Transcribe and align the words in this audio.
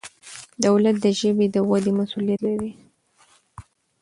دولت 0.65 0.95
د 1.05 1.05
ژبې 1.19 1.47
د 1.51 1.57
ودې 1.69 1.91
مسؤلیت 1.99 2.41
لري. 2.47 2.71